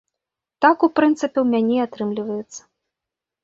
[0.65, 2.61] Так, у прынцыпе, у мяне і атрымліваецца.